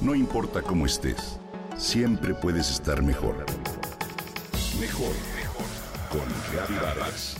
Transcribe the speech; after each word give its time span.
No 0.00 0.14
importa 0.14 0.62
cómo 0.62 0.86
estés, 0.86 1.38
siempre 1.76 2.32
puedes 2.32 2.70
estar 2.70 3.02
mejor. 3.02 3.44
Mejor, 4.80 5.12
mejor. 5.36 5.66
Con 6.10 6.26
Reavivadas. 6.54 7.36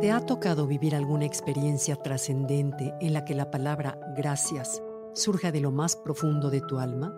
¿Te 0.00 0.12
ha 0.12 0.20
tocado 0.24 0.68
vivir 0.68 0.94
alguna 0.94 1.24
experiencia 1.24 1.96
trascendente 1.96 2.94
en 3.00 3.14
la 3.14 3.24
que 3.24 3.34
la 3.34 3.50
palabra 3.50 3.98
gracias 4.16 4.80
surja 5.12 5.50
de 5.50 5.60
lo 5.60 5.72
más 5.72 5.96
profundo 5.96 6.50
de 6.50 6.60
tu 6.60 6.78
alma? 6.78 7.12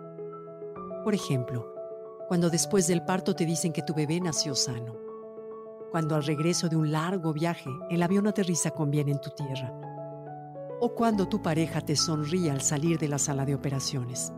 Por 1.03 1.13
ejemplo, 1.13 1.72
cuando 2.33 2.49
después 2.49 2.87
del 2.87 3.03
parto 3.03 3.35
te 3.35 3.45
dicen 3.45 3.71
que 3.71 3.83
tu 3.83 3.93
bebé 3.93 4.19
nació 4.19 4.55
sano, 4.55 4.97
cuando 5.91 6.15
al 6.15 6.23
regreso 6.23 6.67
de 6.67 6.75
un 6.75 6.91
largo 6.91 7.31
viaje 7.31 7.69
el 7.91 8.01
avión 8.01 8.25
aterriza 8.25 8.71
con 8.71 8.89
bien 8.89 9.07
en 9.07 9.21
tu 9.21 9.29
tierra, 9.29 9.71
o 10.81 10.95
cuando 10.95 11.29
tu 11.29 11.43
pareja 11.43 11.81
te 11.81 11.95
sonríe 11.95 12.49
al 12.49 12.61
salir 12.61 12.97
de 12.97 13.07
la 13.07 13.19
sala 13.19 13.45
de 13.45 13.53
operaciones. 13.53 14.33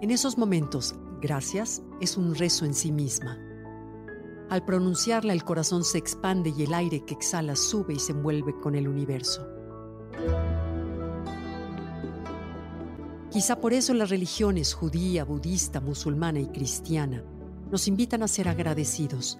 En 0.00 0.12
esos 0.12 0.38
momentos, 0.38 0.94
gracias 1.20 1.82
es 2.00 2.16
un 2.16 2.32
rezo 2.32 2.64
en 2.64 2.74
sí 2.74 2.92
misma. 2.92 3.40
Al 4.48 4.64
pronunciarla 4.64 5.32
el 5.32 5.42
corazón 5.42 5.82
se 5.82 5.98
expande 5.98 6.54
y 6.56 6.62
el 6.62 6.74
aire 6.74 7.04
que 7.04 7.14
exhala 7.14 7.56
sube 7.56 7.94
y 7.94 7.98
se 7.98 8.12
envuelve 8.12 8.54
con 8.60 8.76
el 8.76 8.86
universo. 8.86 9.48
Quizá 13.32 13.56
por 13.56 13.72
eso 13.72 13.94
las 13.94 14.10
religiones 14.10 14.74
judía, 14.74 15.24
budista, 15.24 15.80
musulmana 15.80 16.38
y 16.38 16.48
cristiana 16.48 17.24
nos 17.70 17.88
invitan 17.88 18.22
a 18.22 18.28
ser 18.28 18.46
agradecidos, 18.46 19.38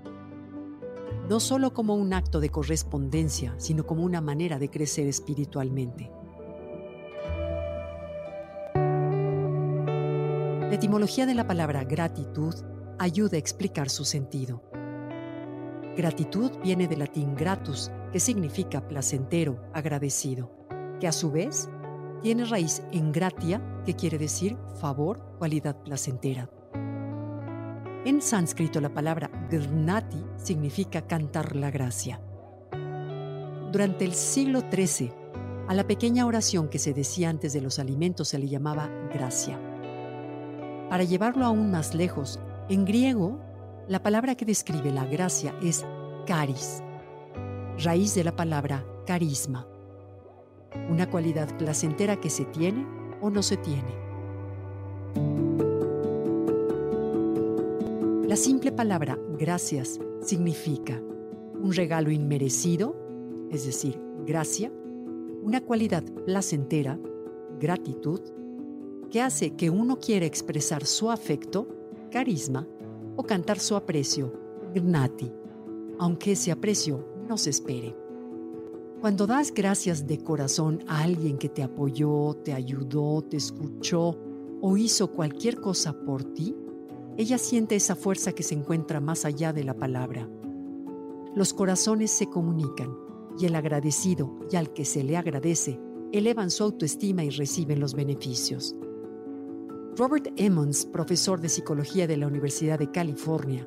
no 1.28 1.38
solo 1.40 1.74
como 1.74 1.94
un 1.94 2.14
acto 2.14 2.40
de 2.40 2.48
correspondencia, 2.48 3.54
sino 3.58 3.84
como 3.84 4.02
una 4.02 4.22
manera 4.22 4.58
de 4.58 4.70
crecer 4.70 5.06
espiritualmente. 5.08 6.10
La 8.74 10.72
etimología 10.72 11.26
de 11.26 11.34
la 11.34 11.46
palabra 11.46 11.84
gratitud 11.84 12.54
ayuda 12.98 13.36
a 13.36 13.40
explicar 13.40 13.90
su 13.90 14.06
sentido. 14.06 14.62
Gratitud 15.98 16.50
viene 16.64 16.88
del 16.88 17.00
latín 17.00 17.34
gratus, 17.34 17.90
que 18.10 18.20
significa 18.20 18.88
placentero, 18.88 19.62
agradecido, 19.74 20.50
que 20.98 21.06
a 21.06 21.12
su 21.12 21.30
vez 21.30 21.68
tiene 22.22 22.44
raíz 22.44 22.82
en 22.92 23.12
gratia, 23.12 23.60
que 23.84 23.94
quiere 23.94 24.16
decir 24.16 24.56
favor, 24.80 25.20
cualidad 25.38 25.76
placentera. 25.82 26.48
En 28.04 28.22
sánscrito 28.22 28.80
la 28.80 28.94
palabra 28.94 29.30
grnati 29.50 30.24
significa 30.36 31.02
cantar 31.02 31.56
la 31.56 31.70
gracia. 31.70 32.20
Durante 33.72 34.04
el 34.04 34.14
siglo 34.14 34.60
XIII, 34.70 35.12
a 35.68 35.74
la 35.74 35.86
pequeña 35.86 36.26
oración 36.26 36.68
que 36.68 36.78
se 36.78 36.92
decía 36.92 37.28
antes 37.30 37.52
de 37.52 37.60
los 37.60 37.78
alimentos 37.78 38.28
se 38.28 38.38
le 38.38 38.48
llamaba 38.48 38.88
gracia. 39.12 39.60
Para 40.90 41.04
llevarlo 41.04 41.44
aún 41.44 41.70
más 41.70 41.94
lejos, 41.94 42.38
en 42.68 42.84
griego, 42.84 43.40
la 43.88 44.02
palabra 44.02 44.34
que 44.36 44.44
describe 44.44 44.92
la 44.92 45.06
gracia 45.06 45.54
es 45.62 45.84
caris, 46.26 46.82
raíz 47.78 48.14
de 48.14 48.24
la 48.24 48.36
palabra 48.36 48.84
carisma 49.06 49.66
una 50.88 51.08
cualidad 51.08 51.56
placentera 51.56 52.20
que 52.20 52.30
se 52.30 52.44
tiene 52.46 52.86
o 53.20 53.30
no 53.30 53.42
se 53.42 53.56
tiene. 53.56 54.02
La 58.26 58.36
simple 58.36 58.72
palabra 58.72 59.18
gracias 59.38 60.00
significa 60.22 61.00
un 61.60 61.72
regalo 61.72 62.10
inmerecido, 62.10 62.96
es 63.50 63.66
decir, 63.66 64.00
gracia, 64.26 64.72
una 65.42 65.60
cualidad 65.60 66.02
placentera, 66.24 66.98
gratitud, 67.60 68.20
que 69.10 69.20
hace 69.20 69.54
que 69.54 69.70
uno 69.70 69.98
quiera 69.98 70.24
expresar 70.24 70.86
su 70.86 71.10
afecto, 71.10 71.68
carisma, 72.10 72.66
o 73.16 73.22
cantar 73.22 73.58
su 73.58 73.76
aprecio, 73.76 74.32
gnati, 74.74 75.30
aunque 75.98 76.32
ese 76.32 76.50
aprecio 76.50 77.06
no 77.28 77.36
se 77.36 77.50
espere. 77.50 78.01
Cuando 79.02 79.26
das 79.26 79.52
gracias 79.52 80.06
de 80.06 80.22
corazón 80.22 80.84
a 80.86 81.02
alguien 81.02 81.36
que 81.36 81.48
te 81.48 81.64
apoyó, 81.64 82.34
te 82.44 82.52
ayudó, 82.52 83.20
te 83.20 83.36
escuchó 83.36 84.16
o 84.60 84.76
hizo 84.76 85.10
cualquier 85.10 85.60
cosa 85.60 85.92
por 86.04 86.22
ti, 86.22 86.54
ella 87.16 87.36
siente 87.36 87.74
esa 87.74 87.96
fuerza 87.96 88.30
que 88.30 88.44
se 88.44 88.54
encuentra 88.54 89.00
más 89.00 89.24
allá 89.24 89.52
de 89.52 89.64
la 89.64 89.74
palabra. 89.74 90.28
Los 91.34 91.52
corazones 91.52 92.12
se 92.12 92.28
comunican 92.28 92.96
y 93.40 93.46
el 93.46 93.56
agradecido 93.56 94.38
y 94.52 94.54
al 94.54 94.72
que 94.72 94.84
se 94.84 95.02
le 95.02 95.16
agradece 95.16 95.80
elevan 96.12 96.52
su 96.52 96.62
autoestima 96.62 97.24
y 97.24 97.30
reciben 97.30 97.80
los 97.80 97.94
beneficios. 97.94 98.76
Robert 99.96 100.28
Emmons, 100.36 100.86
profesor 100.86 101.40
de 101.40 101.48
psicología 101.48 102.06
de 102.06 102.18
la 102.18 102.28
Universidad 102.28 102.78
de 102.78 102.92
California, 102.92 103.66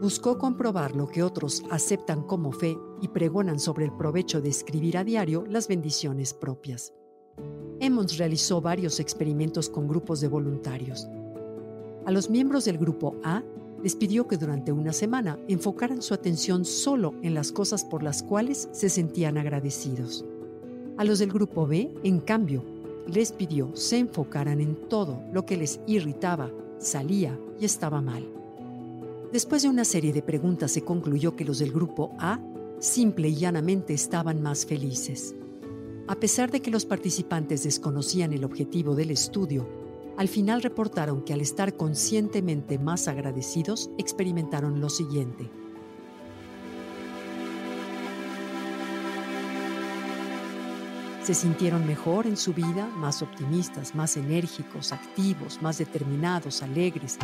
buscó 0.00 0.38
comprobar 0.38 0.96
lo 0.96 1.06
que 1.06 1.22
otros 1.22 1.62
aceptan 1.70 2.22
como 2.22 2.52
fe 2.52 2.78
y 3.02 3.08
pregonan 3.08 3.60
sobre 3.60 3.84
el 3.84 3.92
provecho 3.92 4.40
de 4.40 4.48
escribir 4.48 4.96
a 4.96 5.04
diario 5.04 5.44
las 5.46 5.68
bendiciones 5.68 6.32
propias. 6.32 6.94
Emmons 7.80 8.16
realizó 8.16 8.60
varios 8.60 8.98
experimentos 8.98 9.68
con 9.68 9.88
grupos 9.88 10.20
de 10.20 10.28
voluntarios. 10.28 11.06
A 12.06 12.10
los 12.10 12.30
miembros 12.30 12.64
del 12.64 12.78
grupo 12.78 13.16
A 13.22 13.42
les 13.82 13.94
pidió 13.94 14.26
que 14.26 14.36
durante 14.36 14.72
una 14.72 14.92
semana 14.92 15.38
enfocaran 15.48 16.02
su 16.02 16.14
atención 16.14 16.64
solo 16.64 17.14
en 17.22 17.34
las 17.34 17.52
cosas 17.52 17.84
por 17.84 18.02
las 18.02 18.22
cuales 18.22 18.68
se 18.72 18.88
sentían 18.88 19.38
agradecidos. 19.38 20.24
A 20.96 21.04
los 21.04 21.18
del 21.18 21.32
grupo 21.32 21.66
B, 21.66 21.94
en 22.04 22.20
cambio, 22.20 22.62
les 23.06 23.32
pidió 23.32 23.70
se 23.74 23.98
enfocaran 23.98 24.60
en 24.60 24.76
todo 24.88 25.22
lo 25.32 25.46
que 25.46 25.56
les 25.56 25.80
irritaba, 25.86 26.50
salía 26.78 27.38
y 27.58 27.64
estaba 27.64 28.02
mal. 28.02 28.39
Después 29.32 29.62
de 29.62 29.68
una 29.68 29.84
serie 29.84 30.12
de 30.12 30.22
preguntas 30.22 30.72
se 30.72 30.82
concluyó 30.82 31.36
que 31.36 31.44
los 31.44 31.60
del 31.60 31.72
grupo 31.72 32.14
A 32.18 32.40
simple 32.80 33.28
y 33.28 33.36
llanamente 33.36 33.94
estaban 33.94 34.42
más 34.42 34.66
felices. 34.66 35.36
A 36.08 36.16
pesar 36.16 36.50
de 36.50 36.60
que 36.60 36.72
los 36.72 36.84
participantes 36.84 37.62
desconocían 37.62 38.32
el 38.32 38.42
objetivo 38.42 38.96
del 38.96 39.12
estudio, 39.12 39.68
al 40.16 40.26
final 40.26 40.62
reportaron 40.62 41.22
que 41.22 41.32
al 41.32 41.40
estar 41.40 41.76
conscientemente 41.76 42.80
más 42.80 43.06
agradecidos 43.06 43.90
experimentaron 43.98 44.80
lo 44.80 44.88
siguiente. 44.88 45.48
Se 51.22 51.34
sintieron 51.34 51.86
mejor 51.86 52.26
en 52.26 52.38
su 52.38 52.54
vida, 52.54 52.86
más 52.96 53.20
optimistas, 53.20 53.94
más 53.94 54.16
enérgicos, 54.16 54.92
activos, 54.92 55.60
más 55.60 55.76
determinados, 55.76 56.62
alegres, 56.62 57.18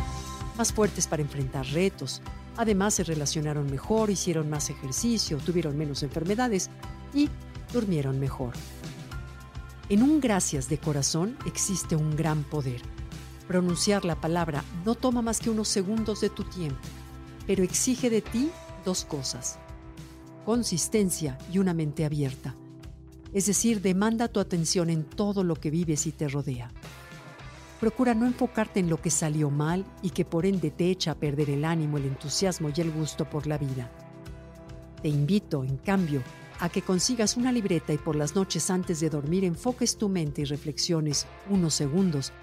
más 0.55 0.71
fuertes 0.71 1.07
para 1.07 1.23
enfrentar 1.23 1.65
retos. 1.67 2.21
Además 2.57 2.93
se 2.93 3.03
relacionaron 3.03 3.69
mejor, 3.71 4.11
hicieron 4.11 4.49
más 4.51 4.69
ejercicio, 4.69 5.39
tuvieron 5.39 5.77
menos 5.77 6.03
enfermedades 6.03 6.69
y 7.13 7.27
durmieron 7.73 8.19
mejor. 8.19 8.53
En 9.89 10.03
un 10.03 10.19
gracias 10.19 10.69
de 10.69 10.77
corazón 10.77 11.35
existe 11.45 11.95
un 11.95 12.15
gran 12.15 12.43
poder. 12.43 12.81
Pronunciar 13.47 14.05
la 14.05 14.19
palabra 14.21 14.63
no 14.85 14.93
toma 14.93 15.23
más 15.23 15.39
que 15.39 15.49
unos 15.49 15.69
segundos 15.69 16.21
de 16.21 16.29
tu 16.29 16.43
tiempo, 16.43 16.81
pero 17.47 17.63
exige 17.63 18.11
de 18.11 18.21
ti 18.21 18.51
dos 18.85 19.05
cosas. 19.05 19.57
Consistencia 20.45 21.37
y 21.51 21.57
una 21.57 21.73
mente 21.73 22.05
abierta. 22.05 22.53
Es 23.37 23.45
decir, 23.45 23.83
demanda 23.83 24.29
tu 24.29 24.39
atención 24.39 24.89
en 24.89 25.03
todo 25.03 25.43
lo 25.43 25.53
que 25.53 25.69
vives 25.69 26.07
y 26.07 26.11
te 26.11 26.27
rodea. 26.27 26.71
Procura 27.79 28.15
no 28.15 28.25
enfocarte 28.25 28.79
en 28.79 28.89
lo 28.89 28.99
que 28.99 29.11
salió 29.11 29.51
mal 29.51 29.85
y 30.01 30.09
que 30.09 30.25
por 30.25 30.47
ende 30.47 30.71
te 30.71 30.89
echa 30.89 31.11
a 31.11 31.19
perder 31.19 31.51
el 31.51 31.63
ánimo, 31.63 31.99
el 31.99 32.05
entusiasmo 32.05 32.71
y 32.75 32.81
el 32.81 32.89
gusto 32.89 33.29
por 33.29 33.45
la 33.45 33.59
vida. 33.59 33.91
Te 35.03 35.09
invito, 35.09 35.63
en 35.63 35.77
cambio, 35.77 36.23
a 36.59 36.69
que 36.69 36.81
consigas 36.81 37.37
una 37.37 37.51
libreta 37.51 37.93
y 37.93 37.99
por 37.99 38.15
las 38.15 38.33
noches 38.33 38.71
antes 38.71 39.01
de 39.01 39.11
dormir 39.11 39.45
enfoques 39.45 39.99
tu 39.99 40.09
mente 40.09 40.41
y 40.41 40.45
reflexiones 40.45 41.27
unos 41.47 41.75
segundos 41.75 42.33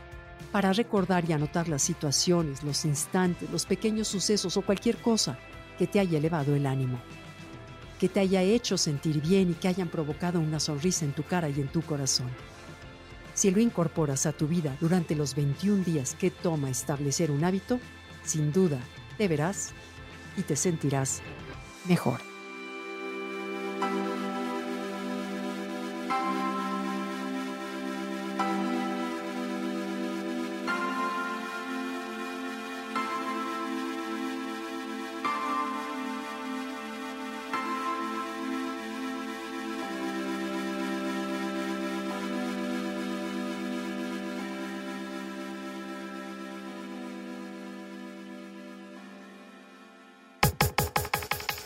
para 0.52 0.72
recordar 0.72 1.28
y 1.28 1.32
anotar 1.32 1.68
las 1.68 1.82
situaciones, 1.82 2.62
los 2.62 2.84
instantes, 2.84 3.50
los 3.50 3.66
pequeños 3.66 4.06
sucesos 4.06 4.56
o 4.56 4.62
cualquier 4.62 4.98
cosa 4.98 5.40
que 5.76 5.88
te 5.88 5.98
haya 5.98 6.18
elevado 6.18 6.54
el 6.54 6.66
ánimo, 6.66 7.00
que 8.04 8.10
te 8.10 8.20
haya 8.20 8.42
hecho 8.42 8.76
sentir 8.76 9.22
bien 9.22 9.52
y 9.52 9.54
que 9.54 9.66
hayan 9.66 9.88
provocado 9.88 10.38
una 10.38 10.60
sonrisa 10.60 11.06
en 11.06 11.14
tu 11.14 11.22
cara 11.22 11.48
y 11.48 11.58
en 11.58 11.68
tu 11.68 11.80
corazón. 11.80 12.28
Si 13.32 13.50
lo 13.50 13.60
incorporas 13.60 14.26
a 14.26 14.32
tu 14.32 14.46
vida 14.46 14.76
durante 14.78 15.14
los 15.14 15.34
21 15.34 15.84
días 15.84 16.14
que 16.14 16.30
toma 16.30 16.68
establecer 16.68 17.30
un 17.30 17.44
hábito, 17.44 17.80
sin 18.22 18.52
duda 18.52 18.78
te 19.16 19.26
verás 19.26 19.72
y 20.36 20.42
te 20.42 20.54
sentirás 20.54 21.22
mejor. 21.88 22.33